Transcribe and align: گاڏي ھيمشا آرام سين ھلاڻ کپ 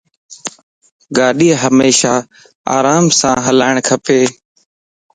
گاڏي 1.15 1.49
ھيمشا 1.61 2.13
آرام 2.75 3.05
سين 3.19 3.35
ھلاڻ 3.45 3.73
کپ 3.87 4.05